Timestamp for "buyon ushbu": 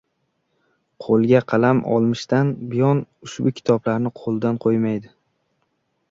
2.71-3.53